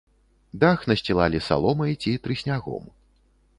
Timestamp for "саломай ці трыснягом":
1.49-2.83